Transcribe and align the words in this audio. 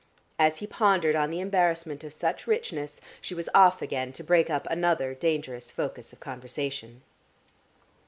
As 0.39 0.57
he 0.57 0.65
pondered 0.65 1.15
on 1.15 1.29
the 1.29 1.39
embarrassment 1.39 2.03
of 2.03 2.11
such 2.11 2.47
richness, 2.47 3.01
she 3.21 3.35
was 3.35 3.49
off 3.53 3.83
again 3.83 4.11
to 4.13 4.23
break 4.23 4.49
up 4.49 4.65
another 4.71 5.13
dangerous 5.13 5.69
focus 5.69 6.11
of 6.11 6.19
conversation. 6.19 7.03